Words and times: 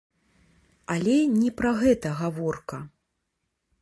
Але 0.93 1.17
не 1.41 1.49
пра 1.61 1.71
гэта 1.81 2.15
гаворка. 2.23 2.77